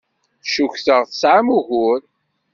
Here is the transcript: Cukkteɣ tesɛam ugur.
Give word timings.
Cukkteɣ 0.53 1.01
tesɛam 1.09 1.47
ugur. 1.57 2.01